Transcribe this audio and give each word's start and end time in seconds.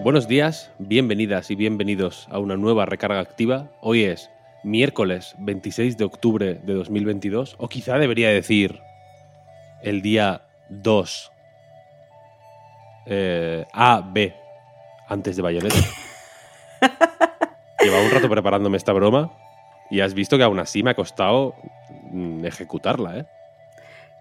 Buenos 0.00 0.26
días, 0.26 0.70
bienvenidas 0.78 1.50
y 1.50 1.54
bienvenidos 1.54 2.26
a 2.30 2.38
una 2.38 2.56
nueva 2.56 2.84
recarga 2.84 3.20
activa. 3.20 3.68
Hoy 3.80 4.02
es 4.04 4.28
miércoles 4.64 5.34
26 5.38 5.96
de 5.96 6.04
octubre 6.04 6.54
de 6.62 6.74
2022, 6.74 7.54
o 7.58 7.68
quizá 7.68 7.96
debería 7.98 8.28
decir 8.28 8.80
el 9.82 10.02
día 10.02 10.42
2 10.68 11.32
eh, 13.06 13.64
A, 13.72 14.02
B, 14.04 14.34
antes 15.08 15.36
de 15.36 15.42
Bayonetta. 15.42 15.76
Llevaba 17.80 18.04
un 18.04 18.10
rato 18.10 18.28
preparándome 18.28 18.76
esta 18.76 18.92
broma 18.92 19.32
y 19.90 20.00
has 20.00 20.12
visto 20.12 20.36
que 20.36 20.42
aún 20.42 20.58
así 20.58 20.82
me 20.82 20.90
ha 20.90 20.94
costado 20.94 21.54
mm, 22.10 22.44
ejecutarla, 22.44 23.18
¿eh? 23.18 23.26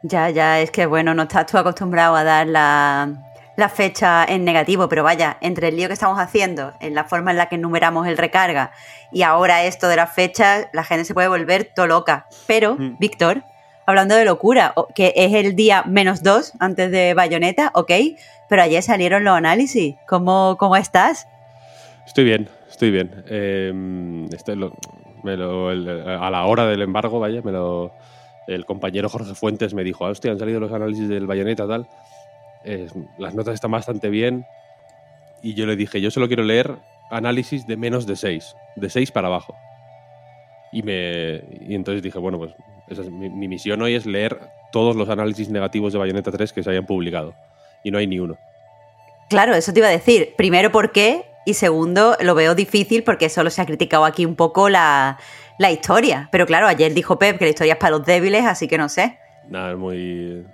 Ya, 0.03 0.29
ya, 0.29 0.59
es 0.59 0.69
que 0.69 0.85
bueno, 0.85 1.13
no 1.13 1.23
estás 1.23 1.47
tú 1.47 1.57
acostumbrado 1.57 2.15
a 2.15 2.23
dar 2.23 2.45
la, 2.45 3.32
la 3.55 3.69
fecha 3.69 4.25
en 4.25 4.43
negativo, 4.45 4.89
pero 4.89 5.03
vaya, 5.03 5.37
entre 5.41 5.67
el 5.69 5.75
lío 5.77 5.87
que 5.87 5.93
estamos 5.93 6.17
haciendo, 6.19 6.73
en 6.79 6.95
la 6.95 7.03
forma 7.03 7.31
en 7.31 7.37
la 7.37 7.47
que 7.49 7.55
enumeramos 7.55 8.07
el 8.07 8.17
recarga 8.17 8.71
y 9.11 9.21
ahora 9.21 9.63
esto 9.63 9.87
de 9.87 9.95
las 9.95 10.11
fechas, 10.11 10.67
la 10.73 10.83
gente 10.83 11.05
se 11.05 11.13
puede 11.13 11.27
volver 11.27 11.69
todo 11.75 11.85
loca. 11.87 12.25
Pero, 12.47 12.75
Mm. 12.75 12.97
Víctor, 12.99 13.43
hablando 13.85 14.15
de 14.15 14.25
locura, 14.25 14.73
que 14.95 15.13
es 15.15 15.33
el 15.33 15.55
día 15.55 15.83
menos 15.85 16.23
dos 16.23 16.53
antes 16.59 16.89
de 16.91 17.13
Bayonetta, 17.13 17.69
ok, 17.75 17.91
pero 18.49 18.61
ayer 18.63 18.81
salieron 18.81 19.23
los 19.23 19.35
análisis. 19.37 19.95
¿Cómo, 20.07 20.55
cómo 20.59 20.75
estás? 20.75 21.27
Estoy 22.07 22.23
bien, 22.23 22.49
estoy 22.69 22.91
bien. 22.91 23.23
Eh, 23.27 24.27
estoy 24.33 24.55
lo- 24.55 24.73
me 25.23 25.37
lo- 25.37 25.71
el- 25.71 25.87
a 26.07 26.29
la 26.31 26.45
hora 26.45 26.65
del 26.65 26.81
embargo, 26.81 27.19
vaya, 27.19 27.41
me 27.43 27.51
lo, 27.51 27.93
el 28.47 28.65
compañero 28.65 29.07
Jorge 29.09 29.35
Fuentes 29.35 29.73
me 29.73 29.83
dijo, 29.83 30.05
"Ah, 30.05 30.09
hostia, 30.09 30.31
han 30.31 30.39
salido 30.39 30.59
los 30.59 30.71
análisis 30.73 31.07
del 31.07 31.27
Bayonetta, 31.27 31.67
tal. 31.67 31.87
Eh, 32.65 32.87
las 33.17 33.33
notas 33.35 33.53
están 33.53 33.71
bastante 33.71 34.09
bien. 34.09 34.45
Y 35.41 35.53
yo 35.55 35.65
le 35.65 35.75
dije, 35.75 35.99
yo 35.99 36.11
solo 36.11 36.27
quiero 36.27 36.43
leer 36.43 36.77
análisis 37.11 37.67
de 37.67 37.77
menos 37.77 38.05
de 38.07 38.15
6, 38.15 38.55
de 38.75 38.89
6 38.89 39.11
para 39.11 39.27
abajo. 39.27 39.55
Y, 40.71 40.81
me, 40.81 41.43
y 41.67 41.75
entonces 41.75 42.01
dije, 42.01 42.17
bueno, 42.17 42.37
pues 42.37 42.53
esa 42.87 43.01
es 43.01 43.11
mi, 43.11 43.29
mi 43.29 43.47
misión 43.47 43.81
hoy 43.81 43.95
es 43.95 44.05
leer 44.05 44.39
todos 44.71 44.95
los 44.95 45.09
análisis 45.09 45.49
negativos 45.49 45.93
de 45.93 45.99
Bayonetta 45.99 46.31
3 46.31 46.51
que 46.53 46.63
se 46.63 46.69
hayan 46.69 46.85
publicado. 46.85 47.35
Y 47.83 47.91
no 47.91 47.97
hay 47.97 48.07
ni 48.07 48.19
uno. 48.19 48.37
Claro, 49.29 49.53
eso 49.53 49.73
te 49.73 49.79
iba 49.79 49.87
a 49.87 49.91
decir. 49.91 50.33
Primero, 50.37 50.71
¿por 50.71 50.91
qué? 50.91 51.25
Y 51.45 51.55
segundo, 51.55 52.15
lo 52.21 52.35
veo 52.35 52.55
difícil 52.55 53.03
porque 53.03 53.29
solo 53.29 53.49
se 53.49 53.61
ha 53.61 53.65
criticado 53.65 54.05
aquí 54.05 54.25
un 54.25 54.35
poco 54.35 54.69
la, 54.69 55.19
la 55.57 55.71
historia. 55.71 56.29
Pero 56.31 56.45
claro, 56.45 56.67
ayer 56.67 56.93
dijo 56.93 57.19
Pep 57.19 57.37
que 57.37 57.45
la 57.45 57.49
historia 57.49 57.73
es 57.73 57.79
para 57.79 57.97
los 57.97 58.05
débiles, 58.05 58.45
así 58.45 58.67
que 58.67 58.77
no 58.77 58.89
sé. 58.89 59.17
Nada, 59.49 59.71
es 59.71 59.77
muy. 59.77 60.45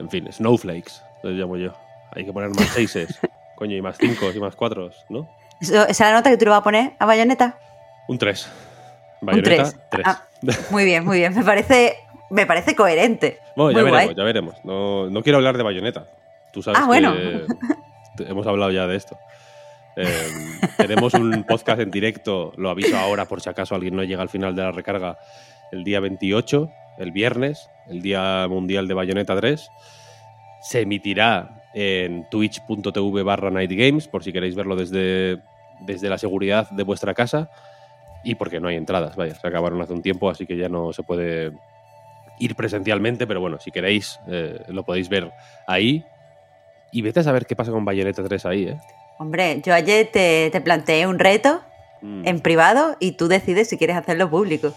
En 0.00 0.10
fin, 0.10 0.26
snowflakes, 0.32 1.02
los 1.22 1.34
llamo 1.34 1.56
yo. 1.56 1.72
Hay 2.12 2.24
que 2.24 2.32
poner 2.32 2.50
más 2.50 2.66
seises. 2.74 3.18
Coño, 3.54 3.76
y 3.76 3.82
más 3.82 3.96
cinco 3.98 4.30
y 4.34 4.40
más 4.40 4.56
cuatro, 4.56 4.90
¿no? 5.08 5.28
¿Esa 5.60 5.84
es 5.84 6.00
la 6.00 6.12
nota 6.14 6.30
que 6.30 6.38
tú 6.38 6.46
le 6.46 6.50
vas 6.52 6.60
a 6.60 6.64
poner 6.64 6.92
a 6.98 7.04
Bayonetta? 7.06 7.58
Un 8.08 8.16
3. 8.18 8.50
Un 9.20 9.26
Bayonetta, 9.26 9.62
3. 9.64 9.76
3. 9.90 10.06
Ah, 10.06 10.24
muy 10.70 10.84
bien, 10.86 11.04
muy 11.04 11.18
bien. 11.18 11.34
Me 11.34 11.44
parece, 11.44 11.96
me 12.30 12.46
parece 12.46 12.74
coherente. 12.74 13.38
bueno, 13.56 13.70
ya 13.72 13.74
muy 13.82 13.90
veremos, 13.90 14.04
guay. 14.06 14.16
ya 14.16 14.24
veremos. 14.24 14.54
No, 14.64 15.10
no 15.10 15.22
quiero 15.22 15.36
hablar 15.36 15.58
de 15.58 15.62
Bayonetta. 15.62 16.06
Tú 16.52 16.62
sabes 16.62 16.80
Ah, 16.82 16.86
bueno. 16.86 17.12
que 17.14 17.44
te- 18.16 18.30
hemos 18.30 18.46
hablado 18.46 18.70
ya 18.72 18.86
de 18.86 18.96
esto. 18.96 19.18
Eh, 19.96 20.26
tenemos 20.78 21.12
un 21.14 21.44
podcast 21.44 21.80
en 21.80 21.90
directo, 21.90 22.52
lo 22.56 22.70
aviso 22.70 22.96
ahora 22.96 23.26
por 23.26 23.42
si 23.42 23.50
acaso 23.50 23.74
alguien 23.74 23.94
no 23.94 24.02
llega 24.04 24.22
al 24.22 24.28
final 24.30 24.56
de 24.56 24.62
la 24.62 24.72
recarga, 24.72 25.18
el 25.72 25.84
día 25.84 26.00
28, 26.00 26.70
el 26.98 27.12
viernes, 27.12 27.68
el 27.88 28.00
Día 28.00 28.46
Mundial 28.48 28.88
de 28.88 28.94
Bayonetta 28.94 29.36
3. 29.36 29.68
Se 30.60 30.80
emitirá 30.82 31.62
en 31.74 32.28
twitch.tv 32.30 33.22
barra 33.22 33.50
Night 33.50 33.72
Games, 33.72 34.08
por 34.08 34.22
si 34.24 34.32
queréis 34.32 34.54
verlo 34.54 34.76
desde, 34.76 35.38
desde 35.80 36.08
la 36.08 36.18
seguridad 36.18 36.68
de 36.70 36.82
vuestra 36.82 37.14
casa. 37.14 37.50
Y 38.22 38.34
porque 38.34 38.60
no 38.60 38.68
hay 38.68 38.76
entradas, 38.76 39.16
vaya, 39.16 39.34
se 39.34 39.46
acabaron 39.46 39.80
hace 39.80 39.92
un 39.94 40.02
tiempo, 40.02 40.28
así 40.28 40.46
que 40.46 40.56
ya 40.56 40.68
no 40.68 40.92
se 40.92 41.02
puede 41.02 41.52
ir 42.38 42.54
presencialmente, 42.54 43.26
pero 43.26 43.40
bueno, 43.40 43.58
si 43.58 43.70
queréis, 43.70 44.20
eh, 44.28 44.62
lo 44.68 44.84
podéis 44.84 45.08
ver 45.08 45.32
ahí. 45.66 46.04
Y 46.92 47.02
vete 47.02 47.20
a 47.20 47.22
saber 47.22 47.46
qué 47.46 47.56
pasa 47.56 47.70
con 47.70 47.84
Bayonetta 47.84 48.22
3 48.22 48.46
ahí, 48.46 48.64
¿eh? 48.64 48.78
Hombre, 49.18 49.60
yo 49.64 49.72
ayer 49.74 50.08
te, 50.12 50.50
te 50.50 50.60
planteé 50.60 51.06
un 51.06 51.18
reto 51.18 51.62
Mm. 52.02 52.26
en 52.26 52.40
privado 52.40 52.96
y 52.98 53.12
tú 53.12 53.28
decides 53.28 53.68
si 53.68 53.76
quieres 53.76 53.96
hacerlo 53.96 54.30
público. 54.30 54.72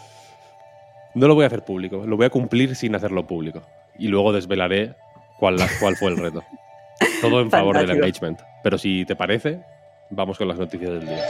No 1.13 1.27
lo 1.27 1.35
voy 1.35 1.43
a 1.43 1.47
hacer 1.47 1.63
público, 1.63 2.03
lo 2.05 2.17
voy 2.17 2.25
a 2.25 2.29
cumplir 2.29 2.75
sin 2.75 2.95
hacerlo 2.95 3.25
público. 3.25 3.61
Y 3.97 4.07
luego 4.07 4.33
desvelaré 4.33 4.95
cuál, 5.43 5.57
cuál 5.77 5.97
fue 5.97 6.09
el 6.09 6.17
reto. 6.17 6.41
Todo 7.21 7.41
en 7.41 7.51
favor 7.51 7.77
del 7.77 7.89
engagement. 7.89 8.39
Pero 8.63 8.77
si 8.77 9.03
te 9.03 9.13
parece, 9.13 9.59
vamos 10.09 10.37
con 10.37 10.47
las 10.47 10.57
noticias 10.57 10.89
del 10.89 11.01
día. 11.01 11.25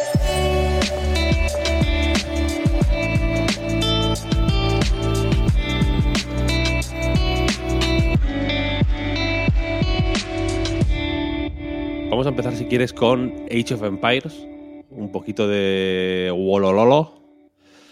Vamos 12.11 12.27
a 12.27 12.29
empezar, 12.29 12.53
si 12.53 12.65
quieres, 12.65 12.93
con 12.93 13.33
Age 13.49 13.73
of 13.73 13.81
Empires. 13.81 14.45
Un 14.91 15.11
poquito 15.11 15.47
de 15.47 16.31
Wolololo, 16.31 17.23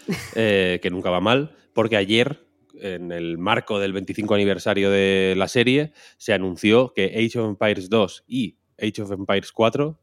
eh, 0.36 0.80
que 0.84 0.92
nunca 0.92 1.10
va 1.10 1.20
mal, 1.20 1.56
porque 1.74 1.98
ayer, 1.98 2.46
en 2.82 3.12
el 3.12 3.38
marco 3.38 3.80
del 3.80 3.94
25 3.94 4.34
aniversario 4.34 4.90
de 4.90 5.36
la 5.38 5.48
serie, 5.48 5.94
se 6.18 6.34
anunció 6.34 6.94
que 6.94 7.06
Age 7.06 7.40
of 7.40 7.50
Empires 7.50 7.90
2 7.90 8.26
y 8.28 8.58
Age 8.80 9.04
of 9.04 9.12
Empires 9.12 9.52
4, 9.52 10.00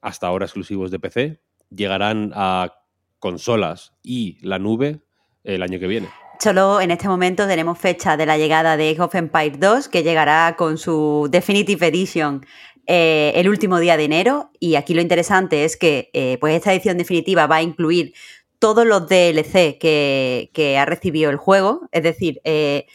hasta 0.00 0.26
ahora 0.26 0.46
exclusivos 0.46 0.90
de 0.90 0.98
PC, 0.98 1.40
llegarán 1.70 2.32
a 2.34 2.72
consolas 3.18 3.92
y 4.02 4.38
la 4.42 4.58
nube 4.58 5.00
el 5.44 5.62
año 5.62 5.78
que 5.78 5.86
viene. 5.86 6.08
Solo 6.38 6.80
en 6.80 6.90
este 6.90 7.08
momento 7.08 7.46
tenemos 7.46 7.78
fecha 7.78 8.16
de 8.16 8.26
la 8.26 8.36
llegada 8.36 8.76
de 8.76 8.90
Age 8.90 9.00
of 9.00 9.14
Empires 9.14 9.58
2, 9.58 9.88
que 9.88 10.02
llegará 10.02 10.54
con 10.56 10.76
su 10.76 11.28
Definitive 11.30 11.86
Edition 11.86 12.44
eh, 12.86 13.32
el 13.34 13.48
último 13.48 13.80
día 13.80 13.96
de 13.96 14.04
enero. 14.04 14.50
Y 14.60 14.74
aquí 14.74 14.94
lo 14.94 15.00
interesante 15.00 15.64
es 15.64 15.76
que 15.76 16.10
eh, 16.12 16.36
pues 16.40 16.54
esta 16.54 16.72
edición 16.72 16.98
definitiva 16.98 17.46
va 17.46 17.56
a 17.56 17.62
incluir 17.62 18.12
todos 18.58 18.86
los 18.86 19.08
DLC 19.08 19.78
que, 19.78 20.76
ha 20.78 20.84
recibido 20.84 21.30
el 21.30 21.36
juego, 21.36 21.88
es 21.92 22.02
decir, 22.02 22.40
eh, 22.44 22.86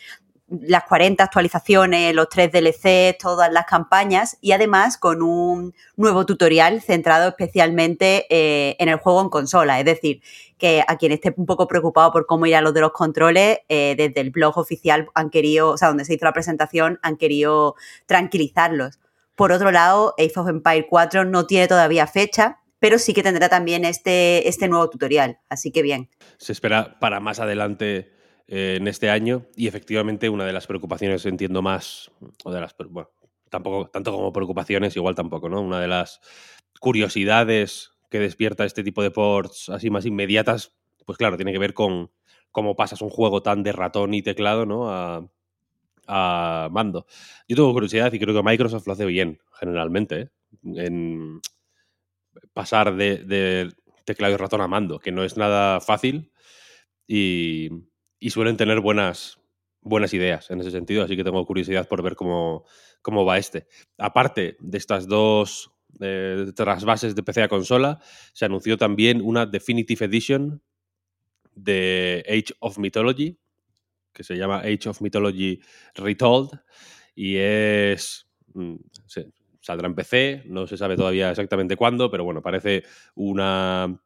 las 0.47 0.83
40 0.83 1.23
actualizaciones, 1.23 2.13
los 2.13 2.27
3 2.27 2.51
DLC, 2.51 3.17
todas 3.17 3.51
las 3.51 3.65
campañas 3.65 4.37
y 4.41 4.51
además 4.51 4.97
con 4.97 5.21
un 5.21 5.73
nuevo 5.95 6.25
tutorial 6.25 6.81
centrado 6.81 7.29
especialmente 7.29 8.25
eh, 8.29 8.75
en 8.79 8.89
el 8.89 8.97
juego 8.97 9.21
en 9.21 9.29
consola. 9.29 9.79
Es 9.79 9.85
decir, 9.85 10.21
que 10.57 10.83
a 10.85 10.97
quien 10.97 11.13
esté 11.13 11.33
un 11.37 11.45
poco 11.45 11.67
preocupado 11.67 12.11
por 12.11 12.25
cómo 12.25 12.45
irán 12.45 12.65
los 12.65 12.73
de 12.73 12.81
los 12.81 12.91
controles, 12.91 13.59
eh, 13.69 13.95
desde 13.97 14.19
el 14.21 14.31
blog 14.31 14.57
oficial 14.57 15.07
han 15.15 15.29
querido, 15.29 15.69
o 15.69 15.77
sea, 15.77 15.87
donde 15.87 16.05
se 16.05 16.15
hizo 16.15 16.25
la 16.25 16.33
presentación, 16.33 16.99
han 17.01 17.15
querido 17.15 17.75
tranquilizarlos. 18.05 18.99
Por 19.35 19.51
otro 19.53 19.71
lado, 19.71 20.13
Age 20.19 20.33
of 20.35 20.49
Empire 20.49 20.85
4 20.87 21.25
no 21.25 21.47
tiene 21.47 21.67
todavía 21.67 22.05
fecha, 22.07 22.59
pero 22.81 22.97
sí 22.97 23.13
que 23.13 23.21
tendrá 23.21 23.47
también 23.47 23.85
este, 23.85 24.49
este 24.49 24.67
nuevo 24.67 24.89
tutorial. 24.89 25.37
Así 25.49 25.71
que 25.71 25.83
bien. 25.83 26.09
Se 26.37 26.51
espera 26.51 26.97
para 26.99 27.19
más 27.19 27.39
adelante 27.39 28.11
eh, 28.47 28.77
en 28.79 28.87
este 28.87 29.11
año 29.11 29.45
y 29.55 29.67
efectivamente 29.67 30.29
una 30.29 30.45
de 30.45 30.51
las 30.51 30.65
preocupaciones 30.65 31.27
entiendo 31.27 31.61
más, 31.61 32.09
o 32.43 32.51
de 32.51 32.59
las, 32.59 32.75
bueno, 32.89 33.11
tampoco, 33.51 33.87
tanto 33.91 34.11
como 34.11 34.33
preocupaciones, 34.33 34.95
igual 34.95 35.13
tampoco, 35.13 35.47
¿no? 35.47 35.61
Una 35.61 35.79
de 35.79 35.87
las 35.87 36.21
curiosidades 36.79 37.91
que 38.09 38.17
despierta 38.17 38.65
este 38.65 38.83
tipo 38.83 39.03
de 39.03 39.11
ports 39.11 39.69
así 39.69 39.91
más 39.91 40.07
inmediatas, 40.07 40.73
pues 41.05 41.19
claro, 41.19 41.37
tiene 41.37 41.53
que 41.53 41.59
ver 41.59 41.75
con 41.75 42.09
cómo 42.49 42.75
pasas 42.75 43.03
un 43.03 43.11
juego 43.11 43.43
tan 43.43 43.61
de 43.61 43.73
ratón 43.73 44.15
y 44.15 44.23
teclado, 44.23 44.65
¿no? 44.65 44.89
A, 44.89 45.29
a 46.07 46.67
mando. 46.71 47.05
Yo 47.47 47.57
tengo 47.57 47.71
curiosidad 47.73 48.11
y 48.11 48.17
creo 48.17 48.33
que 48.33 48.41
Microsoft 48.41 48.87
lo 48.87 48.93
hace 48.93 49.05
bien, 49.05 49.39
generalmente, 49.53 50.19
¿eh? 50.19 50.29
en 50.63 51.41
pasar 52.53 52.95
de, 52.95 53.17
de 53.17 53.71
teclado 54.05 54.33
y 54.33 54.37
ratón 54.37 54.61
a 54.61 54.67
mando, 54.67 54.99
que 54.99 55.11
no 55.11 55.23
es 55.23 55.37
nada 55.37 55.79
fácil 55.79 56.31
y, 57.07 57.69
y 58.19 58.29
suelen 58.29 58.57
tener 58.57 58.79
buenas, 58.79 59.39
buenas 59.81 60.13
ideas 60.13 60.49
en 60.51 60.61
ese 60.61 60.71
sentido, 60.71 61.03
así 61.03 61.15
que 61.15 61.23
tengo 61.23 61.45
curiosidad 61.45 61.87
por 61.87 62.03
ver 62.03 62.15
cómo, 62.15 62.65
cómo 63.01 63.25
va 63.25 63.37
este. 63.37 63.67
Aparte 63.97 64.57
de 64.59 64.77
estas 64.77 65.07
dos 65.07 65.71
eh, 65.99 66.51
trasvases 66.55 67.15
de 67.15 67.23
PC 67.23 67.43
a 67.43 67.47
consola, 67.47 67.99
se 68.33 68.45
anunció 68.45 68.77
también 68.77 69.21
una 69.21 69.45
Definitive 69.45 70.05
Edition 70.05 70.61
de 71.53 72.23
Age 72.27 72.53
of 72.59 72.77
Mythology, 72.77 73.37
que 74.13 74.23
se 74.23 74.35
llama 74.35 74.59
Age 74.59 74.89
of 74.89 75.01
Mythology 75.01 75.59
Retold, 75.95 76.51
y 77.15 77.37
es... 77.37 78.27
Mm, 78.53 78.75
saldrá 79.71 79.87
en 79.87 79.95
PC, 79.95 80.43
no 80.47 80.67
se 80.67 80.77
sabe 80.77 80.97
todavía 80.97 81.29
exactamente 81.29 81.77
cuándo, 81.77 82.11
pero 82.11 82.25
bueno, 82.25 82.41
parece 82.41 82.83
una 83.15 84.01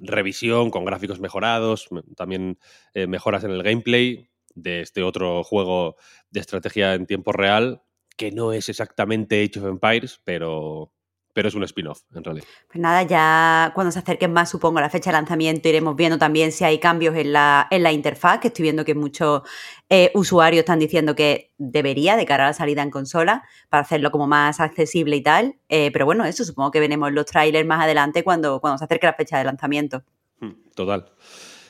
revisión 0.00 0.70
con 0.70 0.84
gráficos 0.84 1.20
mejorados, 1.20 1.88
también 2.16 2.58
eh, 2.94 3.06
mejoras 3.06 3.44
en 3.44 3.52
el 3.52 3.62
gameplay 3.62 4.28
de 4.54 4.80
este 4.80 5.02
otro 5.02 5.44
juego 5.44 5.96
de 6.30 6.40
estrategia 6.40 6.94
en 6.94 7.06
tiempo 7.06 7.32
real, 7.32 7.82
que 8.16 8.32
no 8.32 8.52
es 8.52 8.68
exactamente 8.68 9.42
Age 9.42 9.60
of 9.60 9.66
Empires, 9.66 10.20
pero, 10.24 10.92
pero 11.34 11.48
es 11.48 11.54
un 11.54 11.64
spin-off, 11.64 12.02
en 12.14 12.24
realidad. 12.24 12.46
Pues 12.68 12.80
nada, 12.80 13.02
ya 13.02 13.72
cuando 13.74 13.90
se 13.90 13.98
acerquen 13.98 14.32
más, 14.32 14.48
supongo, 14.48 14.78
a 14.78 14.82
la 14.82 14.88
fecha 14.88 15.10
de 15.10 15.14
lanzamiento, 15.14 15.68
iremos 15.68 15.96
viendo 15.96 16.16
también 16.16 16.52
si 16.52 16.64
hay 16.64 16.78
cambios 16.78 17.16
en 17.16 17.32
la, 17.32 17.66
en 17.70 17.82
la 17.82 17.92
interfaz, 17.92 18.38
que 18.38 18.48
estoy 18.48 18.62
viendo 18.62 18.84
que 18.84 18.94
muchos 18.94 19.42
eh, 19.90 20.12
usuarios 20.14 20.60
están 20.60 20.78
diciendo 20.78 21.16
que 21.16 21.52
debería 21.58 22.16
de 22.16 22.24
cara 22.24 22.44
a 22.44 22.46
la 22.48 22.52
salida 22.52 22.82
en 22.82 22.90
consola, 22.90 23.42
para 23.68 23.82
hacerlo 23.82 24.12
como 24.12 24.28
más 24.28 24.60
accesible 24.60 25.16
y 25.16 25.22
tal. 25.22 25.56
Eh, 25.68 25.90
pero 25.92 26.06
bueno, 26.06 26.24
eso 26.24 26.44
supongo 26.44 26.70
que 26.70 26.80
veremos 26.80 27.12
los 27.12 27.26
trailers 27.26 27.66
más 27.66 27.82
adelante 27.82 28.22
cuando, 28.22 28.60
cuando 28.60 28.78
se 28.78 28.84
acerque 28.84 29.06
la 29.06 29.14
fecha 29.14 29.36
de 29.36 29.44
lanzamiento. 29.44 30.04
Hmm, 30.38 30.52
total. 30.74 31.12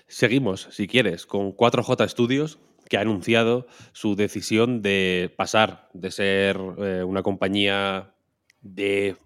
Seguimos, 0.07 0.69
si 0.71 0.87
quieres, 0.87 1.25
con 1.25 1.57
4J 1.57 2.07
Studios, 2.07 2.59
que 2.91 2.99
ha 2.99 3.01
anunciado 3.01 3.67
su 3.93 4.15
decisión 4.15 4.83
de 4.83 5.33
pasar 5.39 5.89
de 5.95 6.11
ser 6.11 6.61
eh, 6.79 7.03
una 7.03 7.23
compañía 7.23 8.15
de 8.61 9.17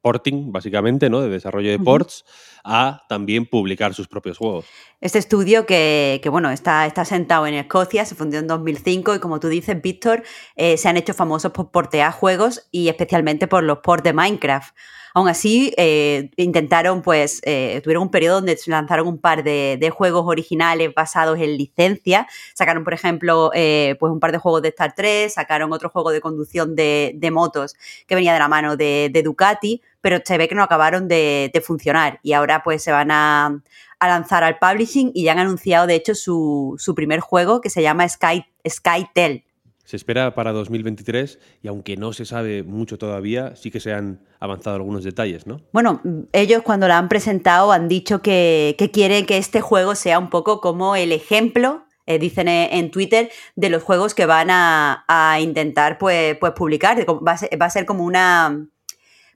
porting, 0.00 0.52
básicamente, 0.52 1.08
¿no? 1.10 1.20
De 1.20 1.28
desarrollo 1.28 1.70
de 1.70 1.78
ports, 1.78 2.24
a 2.64 3.02
también 3.08 3.46
publicar 3.46 3.94
sus 3.94 4.08
propios 4.08 4.38
juegos. 4.38 4.66
Este 5.00 5.18
estudio 5.18 5.66
que, 5.66 6.20
bueno, 6.30 6.50
está, 6.50 6.86
está 6.86 7.04
sentado 7.04 7.46
en 7.46 7.54
Escocia, 7.54 8.04
se 8.04 8.14
fundió 8.14 8.38
en 8.38 8.46
2005 8.46 9.14
y 9.14 9.18
como 9.18 9.40
tú 9.40 9.48
dices, 9.48 9.80
Víctor, 9.80 10.22
eh, 10.56 10.76
se 10.76 10.88
han 10.88 10.96
hecho 10.96 11.14
famosos 11.14 11.52
por 11.52 11.70
portear 11.70 12.12
juegos 12.12 12.68
y 12.70 12.88
especialmente 12.88 13.46
por 13.46 13.62
los 13.62 13.78
ports 13.78 14.04
de 14.04 14.12
Minecraft. 14.12 14.74
Aún 15.14 15.28
así, 15.28 15.74
eh, 15.76 16.30
intentaron, 16.36 17.02
pues, 17.02 17.40
eh, 17.44 17.80
tuvieron 17.82 18.04
un 18.04 18.10
periodo 18.10 18.36
donde 18.36 18.58
lanzaron 18.66 19.06
un 19.06 19.18
par 19.18 19.44
de, 19.44 19.92
juegos 19.92 20.24
originales 20.26 20.94
basados 20.94 21.38
en 21.38 21.56
licencia. 21.56 22.26
Sacaron, 22.54 22.82
por 22.82 22.94
ejemplo, 22.94 23.50
eh, 23.54 23.96
pues 24.00 24.10
un 24.10 24.20
par 24.20 24.32
de 24.32 24.38
juegos 24.38 24.62
de 24.62 24.68
Star 24.68 24.94
3, 24.94 25.34
sacaron 25.34 25.72
otro 25.72 25.90
juego 25.90 26.10
de 26.10 26.20
conducción 26.20 26.74
de, 26.74 27.30
motos 27.32 27.74
que 28.06 28.14
venía 28.14 28.32
de 28.32 28.38
la 28.38 28.48
mano 28.48 28.76
de, 28.76 29.22
Ducati, 29.22 29.82
pero 30.00 30.18
se 30.24 30.38
ve 30.38 30.48
que 30.48 30.54
no 30.54 30.62
acabaron 30.62 31.08
de, 31.08 31.62
funcionar 31.64 32.18
y 32.22 32.32
ahora 32.32 32.62
pues 32.62 32.82
se 32.82 32.90
van 32.90 33.10
a, 33.10 33.60
lanzar 34.00 34.42
al 34.42 34.58
publishing 34.58 35.12
y 35.14 35.24
ya 35.24 35.32
han 35.32 35.38
anunciado, 35.38 35.86
de 35.86 35.94
hecho, 35.94 36.14
su, 36.14 36.74
su 36.78 36.94
primer 36.94 37.20
juego 37.20 37.60
que 37.60 37.70
se 37.70 37.82
llama 37.82 38.08
Sky, 38.08 38.44
Skytel 38.68 39.44
se 39.92 39.96
espera 39.96 40.34
para 40.34 40.52
2023 40.52 41.38
y 41.60 41.68
aunque 41.68 41.98
no 41.98 42.14
se 42.14 42.24
sabe 42.24 42.62
mucho 42.62 42.96
todavía, 42.96 43.54
sí 43.56 43.70
que 43.70 43.78
se 43.78 43.92
han 43.92 44.20
avanzado 44.40 44.76
algunos 44.76 45.04
detalles, 45.04 45.46
¿no? 45.46 45.60
Bueno, 45.70 46.00
ellos 46.32 46.62
cuando 46.62 46.88
la 46.88 46.96
han 46.96 47.10
presentado 47.10 47.72
han 47.72 47.88
dicho 47.88 48.22
que, 48.22 48.74
quieren 48.90 49.26
que 49.26 49.36
este 49.36 49.60
juego 49.60 49.94
sea 49.94 50.18
un 50.18 50.30
poco 50.30 50.62
como 50.62 50.96
el 50.96 51.12
ejemplo 51.12 51.84
eh, 52.06 52.18
dicen 52.18 52.48
en 52.48 52.90
Twitter, 52.90 53.30
de 53.54 53.68
los 53.68 53.82
juegos 53.82 54.14
que 54.14 54.24
van 54.24 54.48
a, 54.50 55.36
intentar 55.42 55.98
pues, 55.98 56.38
pues 56.38 56.52
publicar. 56.52 57.04
Va 57.06 57.32
a, 57.32 57.70
ser, 57.70 57.84
como 57.84 58.04
una. 58.04 58.66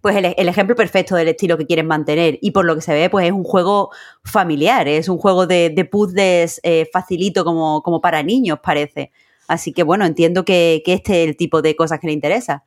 Pues 0.01 0.17
el, 0.17 0.49
ejemplo 0.49 0.75
perfecto 0.75 1.17
del 1.17 1.29
estilo 1.29 1.59
que 1.59 1.67
quieren 1.67 1.87
mantener. 1.87 2.39
Y 2.41 2.53
por 2.53 2.65
lo 2.65 2.75
que 2.75 2.81
se 2.81 2.95
ve, 2.95 3.11
pues 3.11 3.27
es 3.27 3.33
un 3.33 3.45
juego 3.45 3.91
familiar, 4.25 4.89
es 4.89 5.11
un 5.11 5.19
juego 5.19 5.47
de, 5.47 5.69
de 5.69 5.85
puzzles 5.85 6.61
eh, 6.63 6.89
facilito 6.91 7.45
como, 7.45 7.83
como 7.83 8.01
para 8.01 8.23
niños, 8.23 8.59
parece. 8.63 9.13
Así 9.49 9.73
que 9.73 9.83
bueno, 9.83 10.05
entiendo 10.05 10.45
que, 10.45 10.83
este 10.87 11.23
es 11.23 11.29
el 11.29 11.37
tipo 11.37 11.63
de 11.63 11.77
cosas 11.77 12.01
que 12.01 12.09
le 12.09 12.13
interesa. 12.13 12.65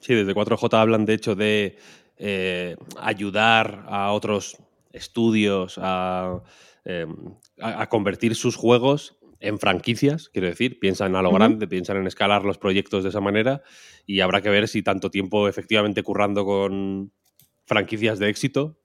Sí, 0.00 0.14
desde 0.14 0.34
4J 0.34 0.74
hablan 0.74 1.04
de 1.04 1.14
hecho 1.14 1.34
de 1.34 1.76
eh, 2.18 2.76
ayudar 3.00 3.84
a 3.88 4.12
otros 4.12 4.56
estudios 4.92 5.78
eh, 5.78 7.06
a, 7.60 7.88
convertir 7.88 8.34
sus 8.34 8.56
juegos 8.56 9.18
en 9.40 9.58
franquicias, 9.58 10.28
quiero 10.28 10.48
decir, 10.48 10.78
piensan 10.78 11.16
a 11.16 11.22
lo 11.22 11.32
grande, 11.32 11.66
piensan 11.66 11.96
en 11.96 12.06
escalar 12.06 12.44
los 12.44 12.58
proyectos 12.58 13.02
de 13.02 13.08
esa 13.08 13.20
manera 13.20 13.62
y 14.06 14.20
habrá 14.20 14.40
que 14.40 14.50
ver 14.50 14.68
si 14.68 14.82
tanto 14.82 15.10
tiempo 15.10 15.48
efectivamente 15.48 16.02
currando 16.02 16.44
con 16.44 17.12
franquicias 17.64 18.18
de 18.18 18.28
éxito 18.28 18.78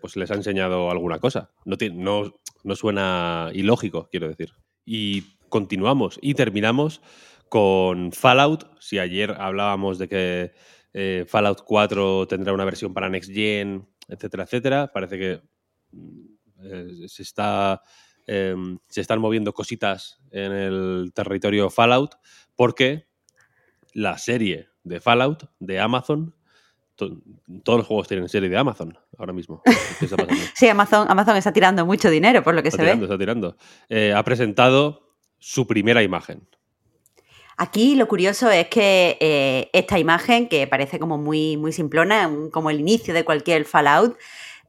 pues 0.00 0.16
les 0.16 0.30
ha 0.30 0.34
enseñado 0.34 0.90
alguna 0.90 1.18
cosa. 1.18 1.50
No, 1.64 1.76
no, 1.92 2.34
no 2.62 2.76
suena 2.76 3.50
ilógico, 3.52 4.08
quiero 4.10 4.28
decir. 4.28 4.52
Y 4.84 5.24
continuamos 5.50 6.18
y 6.22 6.32
terminamos 6.34 7.02
con 7.50 8.12
Fallout. 8.12 8.64
Si 8.80 8.98
ayer 8.98 9.32
hablábamos 9.38 9.98
de 9.98 10.08
que 10.08 10.52
eh, 10.94 11.26
Fallout 11.28 11.62
4 11.64 12.26
tendrá 12.26 12.54
una 12.54 12.64
versión 12.64 12.94
para 12.94 13.10
Next 13.10 13.30
Gen, 13.30 13.86
etcétera, 14.08 14.44
etcétera, 14.44 14.90
parece 14.92 15.18
que 15.18 15.42
eh, 16.62 17.08
se, 17.08 17.22
está, 17.22 17.82
em, 18.26 18.78
se 18.88 19.02
están 19.02 19.20
moviendo 19.20 19.52
cositas 19.52 20.18
en 20.30 20.52
el 20.52 21.12
territorio 21.14 21.68
Fallout 21.68 22.14
porque 22.56 23.06
la 23.92 24.16
serie 24.18 24.68
de 24.84 25.00
Fallout 25.00 25.50
de 25.58 25.80
Amazon 25.80 26.34
todos 27.62 27.78
los 27.78 27.86
juegos 27.86 28.08
tienen 28.08 28.28
serie 28.28 28.48
de 28.48 28.56
Amazon 28.58 28.96
ahora 29.18 29.32
mismo. 29.32 29.62
sí, 30.54 30.68
Amazon, 30.68 31.06
Amazon 31.10 31.36
está 31.36 31.52
tirando 31.52 31.86
mucho 31.86 32.10
dinero, 32.10 32.42
por 32.42 32.54
lo 32.54 32.62
que 32.62 32.70
se 32.70 32.82
ve. 32.82 32.92
Está 32.92 33.18
tirando. 33.18 33.56
Eh, 33.88 34.12
ha 34.14 34.22
presentado 34.22 35.09
su 35.40 35.66
primera 35.66 36.02
imagen. 36.04 36.46
Aquí 37.56 37.94
lo 37.94 38.08
curioso 38.08 38.50
es 38.50 38.68
que 38.68 39.18
eh, 39.20 39.68
esta 39.72 39.98
imagen, 39.98 40.48
que 40.48 40.66
parece 40.66 40.98
como 40.98 41.18
muy, 41.18 41.56
muy 41.56 41.72
simplona, 41.72 42.30
como 42.52 42.70
el 42.70 42.80
inicio 42.80 43.12
de 43.12 43.24
cualquier 43.24 43.66
Fallout, 43.66 44.16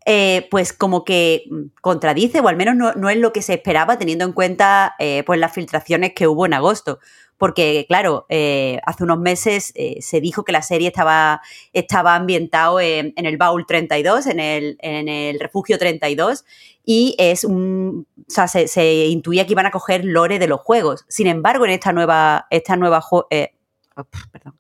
eh, 0.06 0.48
pues 0.50 0.74
como 0.74 1.06
que 1.06 1.44
contradice, 1.80 2.40
o 2.40 2.48
al 2.48 2.58
menos 2.58 2.76
no, 2.98 3.10
es 3.10 3.18
lo 3.18 3.32
que 3.32 3.44
se 3.44 3.54
esperaba, 3.54 3.98
teniendo 3.98 4.26
en 4.26 4.34
cuenta 4.34 4.96
eh, 5.00 5.24
pues 5.26 5.40
las 5.40 5.54
filtraciones 5.54 6.14
que 6.14 6.28
hubo 6.28 6.46
en 6.46 6.54
agosto 6.54 7.00
porque 7.42 7.86
claro, 7.88 8.28
eh, 8.30 8.80
hace 8.86 9.04
unos 9.04 9.18
meses 9.18 9.72
eh, 9.74 9.98
se 10.00 10.22
dijo 10.22 10.44
que 10.44 10.52
la 10.52 10.62
serie 10.62 10.90
estaba, 10.90 11.42
estaba 11.74 12.14
ambientado 12.14 12.80
en, 12.80 13.14
el 13.16 13.38
Baúl 13.38 13.66
32, 13.66 14.28
en 14.28 14.40
el, 14.40 14.78
en 14.80 15.10
el 15.10 15.40
Refugio 15.40 15.80
32, 15.80 16.46
y 16.86 17.16
es 17.18 17.44
un, 17.44 18.06
o 18.16 18.24
sea, 18.28 18.48
se, 18.48 19.08
intuía 19.08 19.48
que 19.48 19.54
iban 19.54 19.66
a 19.66 19.72
coger 19.72 20.06
lore 20.06 20.38
de 20.38 20.46
los 20.46 20.62
juegos. 20.62 21.04
Sin 21.08 21.26
embargo, 21.26 21.66
en 21.66 21.72
esta 21.72 21.92
nueva, 21.92 22.46
esta 22.52 22.78
nueva 22.78 23.04
eh, 23.32 23.56
oh, 23.96 24.04
perdón, 24.32 24.60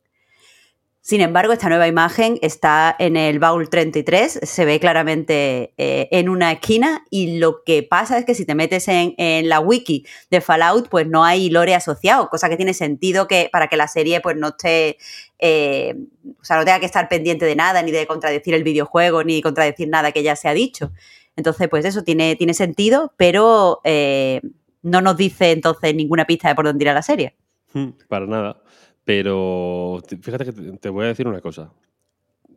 sin 1.03 1.20
embargo, 1.22 1.51
esta 1.51 1.67
nueva 1.67 1.88
imagen 1.88 2.38
está 2.43 2.96
en 3.00 3.17
el 3.17 3.39
baúl 3.39 3.70
33, 3.70 4.41
se 4.43 4.65
ve 4.65 4.79
claramente 4.79 5.74
eh, 5.77 6.08
en 6.12 6.29
una 6.29 6.51
esquina 6.51 7.05
y 7.10 7.39
lo 7.39 7.63
que 7.63 7.81
pasa 7.81 8.20
es 8.20 8.25
que 8.25 8.36
si 8.36 8.46
te 8.46 8.53
metes 8.53 8.88
en, 8.88 9.50
la 9.50 9.60
wiki 9.60 10.05
de 10.29 10.41
Fallout, 10.41 10.89
pues 10.89 11.08
no 11.08 11.24
hay 11.25 11.50
lore 11.50 11.74
asociado, 11.74 12.29
cosa 12.29 12.50
que 12.50 12.55
tiene 12.55 12.75
sentido 12.75 13.27
que 13.27 13.50
para 13.51 13.67
que 13.67 13.77
la 13.77 13.88
serie 13.88 14.22
pues 14.22 14.38
no 14.38 14.50
esté, 14.50 14.98
eh, 15.39 15.96
o 16.39 16.46
sea, 16.46 16.58
no 16.58 16.65
tenga 16.65 16.79
que 16.79 16.86
estar 16.86 17.10
pendiente 17.10 17.46
de 17.46 17.55
nada, 17.55 17.81
ni 17.81 17.89
de 17.89 18.05
contradecir 18.05 18.53
el 18.53 18.63
videojuego, 18.63 19.24
ni 19.24 19.41
contradecir 19.41 19.89
nada 19.89 20.12
que 20.12 20.22
ya 20.22 20.36
se 20.36 20.50
ha 20.50 20.53
dicho. 20.53 20.91
Entonces, 21.36 21.67
pues 21.67 21.84
eso 21.84 22.03
tiene, 22.03 22.36
tiene 22.36 22.53
sentido, 22.53 23.12
pero 23.17 23.81
eh, 23.86 24.41
no 24.84 25.01
nos 25.01 25.17
dice 25.17 25.50
entonces 25.50 25.96
ninguna 25.96 26.25
pista 26.25 26.50
de 26.50 26.53
por 26.53 26.65
dónde 26.65 26.84
irá 26.84 26.93
la 26.93 27.01
serie. 27.01 27.36
Para 28.08 28.27
nada. 28.27 28.62
Pero 29.03 30.01
fíjate 30.22 30.46
que 30.46 30.51
te 30.51 30.89
voy 30.89 31.05
a 31.05 31.10
decir 31.10 31.27
una 31.27 31.41
cosa. 31.41 31.74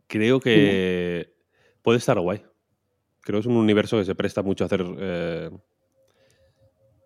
Creo 0.07 0.39
que 0.39 1.33
puede 1.81 1.97
estar 1.97 2.19
guay. 2.19 2.43
Creo 3.21 3.37
que 3.37 3.41
es 3.41 3.45
un 3.47 3.57
universo 3.57 3.97
que 3.97 4.05
se 4.05 4.15
presta 4.15 4.43
mucho 4.43 4.63
a 4.63 4.67
hacer, 4.67 4.85
eh, 4.99 5.49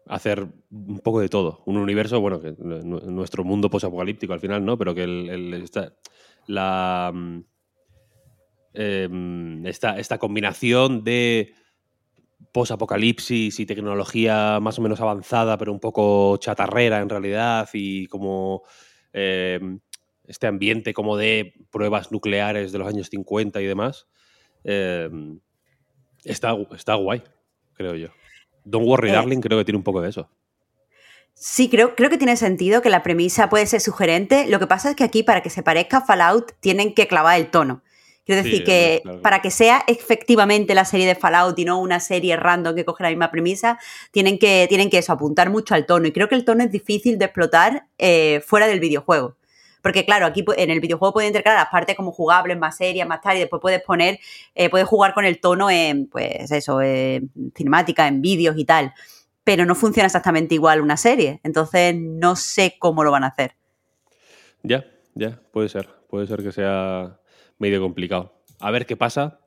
hacer 0.07 0.45
un 0.71 0.99
poco 0.99 1.21
de 1.21 1.29
todo. 1.29 1.63
Un 1.65 1.77
universo, 1.77 2.19
bueno, 2.19 2.41
que 2.41 2.53
nuestro 2.59 3.45
mundo 3.45 3.69
posapocalíptico 3.69 4.33
al 4.33 4.41
final, 4.41 4.65
¿no? 4.65 4.77
Pero 4.77 4.93
que 4.93 5.03
el, 5.03 5.69
la, 6.47 7.11
mm, 7.13 7.39
em, 8.73 9.65
esta, 9.65 9.97
esta 9.97 10.17
combinación 10.17 11.03
de 11.05 11.53
posapocalipsis 12.51 13.59
y 13.59 13.65
tecnología 13.65 14.59
más 14.59 14.79
o 14.79 14.81
menos 14.81 14.99
avanzada, 14.99 15.57
pero 15.57 15.71
un 15.71 15.79
poco 15.79 16.37
chatarrera 16.37 16.99
en 16.99 17.09
realidad, 17.09 17.69
y 17.73 18.07
como 18.07 18.63
Em, 19.13 19.79
este 20.25 20.45
ambiente 20.45 20.93
como 20.93 21.17
de 21.17 21.53
pruebas 21.71 22.11
nucleares 22.11 22.71
de 22.71 22.77
los 22.77 22.87
años 22.87 23.07
50 23.09 23.61
y 23.61 23.65
demás, 23.65 24.07
em, 24.63 25.39
está, 26.23 26.55
está 26.75 26.93
guay, 26.95 27.23
creo 27.73 27.95
yo. 27.95 28.09
Don't 28.63 28.87
Worry 28.87 29.09
eh, 29.09 29.13
Darling 29.13 29.41
creo 29.41 29.57
que 29.57 29.65
tiene 29.65 29.77
un 29.77 29.83
poco 29.83 30.01
de 30.01 30.09
eso. 30.09 30.29
Sí, 31.33 31.69
creo, 31.69 31.95
creo 31.95 32.09
que 32.09 32.17
tiene 32.17 32.35
sentido 32.35 32.81
que 32.81 32.89
la 32.89 33.01
premisa 33.01 33.49
puede 33.49 33.65
ser 33.65 33.79
sugerente. 33.81 34.47
Lo 34.47 34.59
que 34.59 34.67
pasa 34.67 34.89
es 34.89 34.95
que 34.95 35.05
aquí, 35.05 35.23
para 35.23 35.41
que 35.41 35.49
se 35.49 35.63
parezca 35.63 35.97
a 35.97 36.05
Fallout, 36.05 36.51
tienen 36.59 36.93
que 36.93 37.07
clavar 37.07 37.39
el 37.39 37.49
tono. 37.49 37.81
Quiero 38.29 38.43
decir 38.43 38.59
Sí, 38.59 38.63
que 38.63 38.99
claro. 39.01 39.21
para 39.23 39.41
que 39.41 39.49
sea 39.49 39.83
efectivamente 39.87 40.75
la 40.75 40.85
serie 40.85 41.07
de 41.07 41.15
Fallout 41.15 41.57
y 41.57 41.65
no 41.65 41.79
una 41.79 41.99
serie 41.99 42.35
random 42.35 42.75
que 42.75 42.85
coge 42.85 43.01
la 43.01 43.09
misma 43.09 43.31
premisa, 43.31 43.79
tienen 44.11 44.37
que, 44.37 44.67
tienen 44.69 44.91
que 44.91 44.99
eso, 44.99 45.11
apuntar 45.11 45.49
mucho 45.49 45.73
al 45.73 45.87
tono. 45.87 46.05
Y 46.05 46.11
creo 46.11 46.29
que 46.29 46.35
el 46.35 46.45
tono 46.45 46.63
es 46.63 46.69
difícil 46.71 47.17
de 47.17 47.25
explotar 47.25 47.87
eh, 47.97 48.43
fuera 48.45 48.67
del 48.67 48.79
videojuego. 48.79 49.35
Porque 49.81 50.05
claro, 50.05 50.27
aquí 50.27 50.45
en 50.57 50.69
el 50.69 50.79
videojuego 50.79 51.11
puedes 51.11 51.27
intercalar 51.27 51.57
las 51.57 51.71
partes 51.71 51.95
como 51.95 52.11
jugables, 52.11 52.55
más 52.55 52.77
serias, 52.77 53.07
más 53.07 53.19
tal, 53.19 53.37
y 53.37 53.39
después 53.39 53.63
puedes 53.63 53.81
poner, 53.81 54.19
eh, 54.53 54.69
puedes 54.69 54.87
jugar 54.87 55.15
con 55.15 55.25
el 55.25 55.39
tono 55.39 55.71
en, 55.71 56.05
pues 56.05 56.51
eso, 56.51 56.83
en 56.83 57.31
cinemática, 57.55 58.07
en 58.07 58.21
vídeos 58.21 58.55
y 58.59 58.65
tal. 58.65 58.93
Pero 59.43 59.65
no 59.65 59.73
funciona 59.73 60.05
exactamente 60.05 60.53
igual 60.53 60.81
una 60.81 60.97
serie. 60.97 61.39
Entonces 61.43 61.95
no 61.97 62.35
sé 62.35 62.75
cómo 62.77 63.03
lo 63.03 63.09
van 63.09 63.23
a 63.23 63.27
hacer. 63.29 63.55
Ya, 64.61 64.85
ya, 65.15 65.41
puede 65.51 65.67
ser. 65.69 65.89
Puede 66.11 66.27
ser 66.27 66.43
que 66.43 66.51
sea 66.51 67.18
medio 67.59 67.81
complicado. 67.81 68.41
A 68.59 68.71
ver 68.71 68.85
qué 68.85 68.97
pasa 68.97 69.39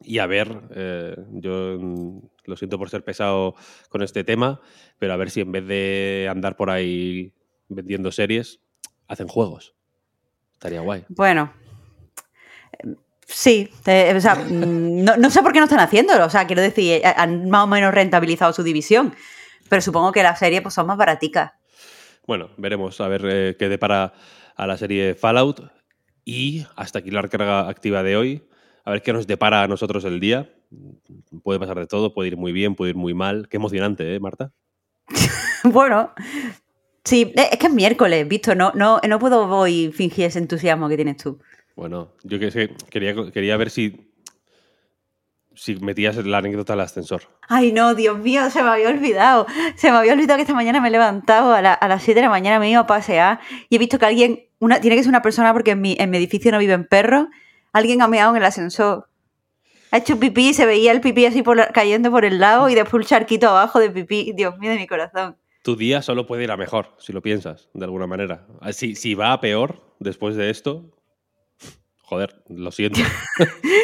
y 0.00 0.18
a 0.18 0.26
ver, 0.26 0.60
eh, 0.74 1.16
yo 1.30 1.78
mm, 1.78 2.18
lo 2.44 2.56
siento 2.56 2.78
por 2.78 2.90
ser 2.90 3.04
pesado 3.04 3.54
con 3.88 4.02
este 4.02 4.24
tema, 4.24 4.60
pero 4.98 5.12
a 5.12 5.16
ver 5.16 5.30
si 5.30 5.40
en 5.40 5.52
vez 5.52 5.66
de 5.66 6.28
andar 6.30 6.56
por 6.56 6.70
ahí 6.70 7.32
vendiendo 7.68 8.10
series, 8.10 8.60
hacen 9.06 9.28
juegos. 9.28 9.74
Estaría 10.54 10.80
guay. 10.80 11.04
Bueno. 11.08 11.52
Sí, 13.26 13.70
eh, 13.86 14.12
o 14.16 14.20
sea, 14.20 14.34
mm, 14.34 15.04
no, 15.04 15.16
no 15.16 15.30
sé 15.30 15.42
por 15.42 15.52
qué 15.52 15.58
no 15.58 15.64
están 15.64 15.80
haciéndolo. 15.80 16.26
O 16.26 16.30
sea, 16.30 16.46
quiero 16.46 16.62
decir, 16.62 16.94
eh, 16.94 17.14
han 17.16 17.48
más 17.48 17.64
o 17.64 17.66
menos 17.66 17.94
rentabilizado 17.94 18.52
su 18.52 18.62
división. 18.62 19.14
Pero 19.68 19.80
supongo 19.80 20.12
que 20.12 20.22
las 20.22 20.38
series 20.38 20.60
pues, 20.62 20.74
son 20.74 20.86
más 20.86 20.98
baraticas. 20.98 21.52
Bueno, 22.26 22.50
veremos 22.56 23.00
a 23.00 23.08
ver 23.08 23.22
eh, 23.24 23.56
qué 23.58 23.68
depara 23.68 24.12
a 24.54 24.66
la 24.66 24.76
serie 24.76 25.14
Fallout. 25.14 25.60
Y 26.24 26.66
hasta 26.76 27.00
aquí 27.00 27.10
la 27.10 27.22
recarga 27.22 27.68
activa 27.68 28.02
de 28.02 28.16
hoy. 28.16 28.42
A 28.84 28.90
ver 28.92 29.02
qué 29.02 29.12
nos 29.12 29.26
depara 29.26 29.62
a 29.62 29.68
nosotros 29.68 30.04
el 30.04 30.20
día. 30.20 30.50
Puede 31.42 31.58
pasar 31.60 31.78
de 31.78 31.86
todo, 31.86 32.14
puede 32.14 32.28
ir 32.28 32.36
muy 32.36 32.52
bien, 32.52 32.74
puede 32.74 32.90
ir 32.90 32.96
muy 32.96 33.14
mal. 33.14 33.48
Qué 33.48 33.56
emocionante, 33.58 34.14
¿eh, 34.14 34.20
Marta? 34.20 34.50
Bueno, 35.64 36.10
sí, 37.04 37.32
eh, 37.36 37.48
es 37.52 37.58
que 37.58 37.66
es 37.68 37.72
miércoles, 37.72 38.26
visto. 38.26 38.54
No, 38.56 38.72
no, 38.74 39.00
no 39.06 39.18
puedo 39.20 39.46
hoy 39.48 39.92
fingir 39.92 40.24
ese 40.24 40.40
entusiasmo 40.40 40.88
que 40.88 40.96
tienes 40.96 41.18
tú. 41.18 41.38
Bueno, 41.76 42.12
yo 42.24 42.40
que 42.40 42.50
sé, 42.50 42.74
quería, 42.90 43.14
quería 43.32 43.56
ver 43.56 43.70
si, 43.70 44.10
si 45.54 45.76
metías 45.76 46.16
la 46.26 46.38
anécdota 46.38 46.72
al 46.72 46.80
ascensor. 46.80 47.22
Ay, 47.48 47.70
no, 47.72 47.94
Dios 47.94 48.18
mío, 48.18 48.50
se 48.50 48.62
me 48.62 48.70
había 48.70 48.88
olvidado. 48.88 49.46
Se 49.76 49.90
me 49.92 49.98
había 49.98 50.14
olvidado 50.14 50.36
que 50.38 50.42
esta 50.42 50.54
mañana 50.54 50.80
me 50.80 50.88
he 50.88 50.90
levantado 50.90 51.54
a, 51.54 51.62
la- 51.62 51.74
a 51.74 51.86
las 51.88 52.02
7 52.02 52.18
de 52.20 52.26
la 52.26 52.30
mañana, 52.30 52.58
me 52.58 52.66
he 52.66 52.70
ido 52.70 52.80
a 52.80 52.86
pasear 52.88 53.38
y 53.68 53.76
he 53.76 53.78
visto 53.78 53.98
que 54.00 54.06
alguien, 54.06 54.40
una, 54.62 54.80
tiene 54.80 54.96
que 54.96 55.02
ser 55.02 55.10
una 55.10 55.22
persona 55.22 55.52
porque 55.52 55.72
en 55.72 55.80
mi, 55.80 55.96
en 55.98 56.08
mi 56.10 56.16
edificio 56.18 56.50
no 56.52 56.58
viven 56.58 56.86
perros, 56.86 57.26
alguien 57.72 58.00
ha 58.02 58.08
meado 58.08 58.30
en 58.30 58.36
el 58.36 58.44
ascensor. 58.44 59.08
Ha 59.90 59.98
hecho 59.98 60.18
pipí 60.18 60.48
y 60.50 60.54
se 60.54 60.64
veía 60.64 60.92
el 60.92 61.00
pipí 61.00 61.26
así 61.26 61.42
por 61.42 61.56
la- 61.56 61.68
cayendo 61.68 62.10
por 62.10 62.24
el 62.24 62.38
lado 62.40 62.68
y 62.70 62.74
después 62.74 63.02
un 63.04 63.08
charquito 63.08 63.48
abajo 63.48 63.78
de 63.80 63.90
pipí. 63.90 64.32
Dios 64.34 64.56
mío 64.58 64.70
de 64.70 64.76
mi 64.78 64.86
corazón. 64.86 65.36
Tu 65.62 65.76
día 65.76 66.00
solo 66.02 66.26
puede 66.26 66.44
ir 66.44 66.50
a 66.50 66.56
mejor, 66.56 66.94
si 66.98 67.12
lo 67.12 67.20
piensas, 67.22 67.68
de 67.74 67.84
alguna 67.84 68.06
manera. 68.06 68.46
Ah, 68.60 68.72
Si, 68.72 68.94
si 68.94 69.14
va 69.14 69.32
a 69.32 69.40
peor 69.40 69.80
después 70.00 70.34
de 70.36 70.50
esto, 70.50 70.90
joder, 72.02 72.42
lo 72.48 72.70
siento. 72.72 73.00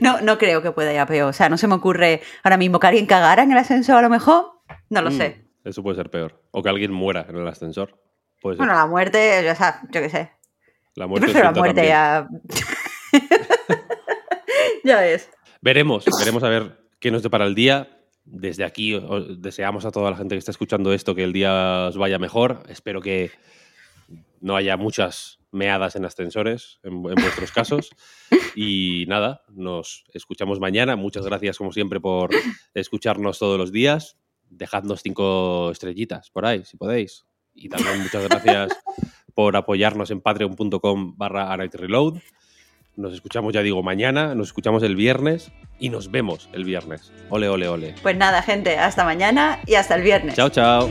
No, 0.00 0.20
no 0.20 0.36
creo 0.38 0.62
que 0.62 0.72
pueda 0.72 0.92
ir 0.92 0.98
a 0.98 1.06
peor. 1.06 1.28
O 1.30 1.32
sea, 1.32 1.48
no 1.48 1.56
se 1.56 1.68
me 1.68 1.74
ocurre 1.74 2.22
ahora 2.42 2.56
mismo 2.56 2.80
que 2.80 2.86
alguien 2.88 3.06
cagara 3.06 3.42
en 3.42 3.52
el 3.52 3.58
ascensor 3.58 3.96
a 3.96 4.02
lo 4.02 4.08
mejor. 4.10 4.46
No 4.90 5.00
lo 5.02 5.10
Mm, 5.10 5.16
sé. 5.16 5.44
Eso 5.64 5.82
puede 5.82 5.96
ser 5.96 6.10
peor. 6.10 6.42
O 6.50 6.62
que 6.62 6.68
alguien 6.68 6.92
muera 6.92 7.24
en 7.28 7.36
el 7.36 7.46
ascensor. 7.46 8.00
Puede 8.42 8.56
ser. 8.56 8.66
Bueno, 8.66 8.74
la 8.74 8.86
muerte, 8.86 9.50
o 9.50 9.54
sea, 9.54 9.80
yo 9.90 10.00
qué 10.02 10.10
sé. 10.10 10.30
la 10.96 11.04
Yo 11.04 11.08
muerte 11.08 11.26
prefiero 11.26 11.50
la 11.50 11.54
sienta 11.54 11.60
muerte 11.60 11.88
también. 11.88 12.42
ya. 13.12 13.78
ya 14.84 15.00
ves. 15.00 15.30
Veremos, 15.60 16.04
veremos 16.18 16.42
a 16.42 16.48
ver 16.48 16.80
qué 17.00 17.10
nos 17.10 17.22
depara 17.22 17.46
el 17.46 17.54
día. 17.54 17.98
Desde 18.24 18.64
aquí 18.64 18.94
os 18.94 19.40
deseamos 19.40 19.84
a 19.84 19.90
toda 19.90 20.10
la 20.10 20.16
gente 20.16 20.34
que 20.34 20.38
está 20.38 20.50
escuchando 20.50 20.92
esto 20.92 21.14
que 21.14 21.24
el 21.24 21.32
día 21.32 21.86
os 21.88 21.96
vaya 21.96 22.18
mejor. 22.18 22.62
Espero 22.68 23.00
que 23.00 23.30
no 24.40 24.56
haya 24.56 24.76
muchas 24.76 25.38
meadas 25.50 25.96
en 25.96 26.04
ascensores 26.04 26.78
en, 26.82 26.94
en 26.94 27.14
vuestros 27.14 27.52
casos. 27.52 27.90
Y 28.54 29.04
nada, 29.08 29.42
nos 29.48 30.04
escuchamos 30.14 30.60
mañana. 30.60 30.96
Muchas 30.96 31.24
gracias, 31.26 31.58
como 31.58 31.72
siempre, 31.72 32.00
por 32.00 32.30
escucharnos 32.74 33.38
todos 33.38 33.58
los 33.58 33.72
días. 33.72 34.16
Dejadnos 34.48 35.00
cinco 35.02 35.70
estrellitas 35.70 36.30
por 36.30 36.44
ahí, 36.46 36.64
si 36.64 36.76
podéis. 36.76 37.24
Y 37.54 37.68
también 37.68 38.02
muchas 38.02 38.28
gracias 38.28 38.72
por 39.34 39.56
apoyarnos 39.56 40.10
en 40.10 40.20
patreon.com 40.20 41.16
barra 41.16 41.56
Reload. 41.56 42.18
Nos 42.96 43.14
escuchamos, 43.14 43.54
ya 43.54 43.62
digo, 43.62 43.82
mañana, 43.82 44.34
nos 44.34 44.48
escuchamos 44.48 44.82
el 44.82 44.96
viernes 44.96 45.50
y 45.78 45.88
nos 45.88 46.10
vemos 46.10 46.50
el 46.52 46.64
viernes. 46.64 47.10
Ole, 47.30 47.48
ole, 47.48 47.68
ole. 47.68 47.94
Pues 48.02 48.16
nada, 48.16 48.42
gente, 48.42 48.76
hasta 48.76 49.04
mañana 49.04 49.60
y 49.66 49.74
hasta 49.74 49.94
el 49.94 50.02
viernes. 50.02 50.34
Chao, 50.34 50.50
chao. 50.50 50.90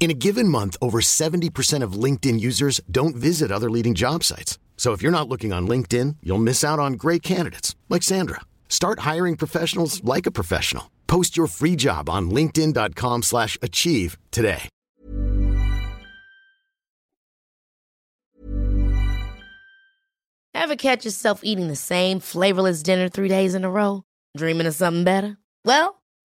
In 0.00 0.10
a 0.10 0.14
given 0.14 0.48
month, 0.48 0.78
over 0.80 1.02
70% 1.02 1.82
of 1.82 1.92
LinkedIn 1.92 2.40
users 2.40 2.80
don't 2.90 3.14
visit 3.14 3.52
other 3.52 3.70
leading 3.70 3.94
job 3.94 4.24
sites. 4.24 4.58
So 4.78 4.92
if 4.92 5.02
you're 5.02 5.12
not 5.12 5.28
looking 5.28 5.52
on 5.52 5.68
LinkedIn, 5.68 6.16
you'll 6.22 6.38
miss 6.38 6.64
out 6.64 6.78
on 6.78 6.94
great 6.94 7.22
candidates 7.22 7.76
like 7.90 8.02
Sandra. 8.02 8.40
Start 8.70 9.00
hiring 9.00 9.36
professionals 9.36 10.02
like 10.02 10.24
a 10.24 10.30
professional. 10.30 10.90
Post 11.06 11.36
your 11.36 11.48
free 11.48 11.76
job 11.76 12.08
on 12.08 12.30
linkedin.com/achieve 12.30 14.16
today. 14.30 14.70
Ever 20.54 20.76
catch 20.76 21.04
yourself 21.04 21.40
eating 21.42 21.68
the 21.68 21.76
same 21.76 22.20
flavorless 22.20 22.82
dinner 22.82 23.08
three 23.08 23.28
days 23.28 23.54
in 23.54 23.64
a 23.64 23.70
row? 23.70 24.02
Dreaming 24.36 24.66
of 24.66 24.74
something 24.74 25.04
better? 25.04 25.36
Well, 25.64 25.99